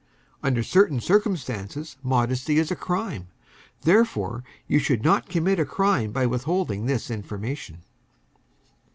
Under 0.41 0.63
certain 0.63 0.99
circumstances 0.99 1.95
modesty 2.01 2.57
is 2.57 2.71
a 2.71 2.75
crime; 2.75 3.27
therefore, 3.83 4.43
you 4.67 4.79
should 4.79 5.03
not 5.03 5.29
commit 5.29 5.59
a 5.59 5.63
crime 5.65 6.11
by 6.11 6.25
withholding 6.25 6.87
this 6.87 7.11
information. 7.11 7.83